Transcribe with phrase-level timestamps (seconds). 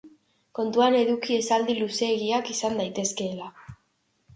[0.59, 3.57] Kontuan eduki esaldi luzeegiak izan daitezkeela.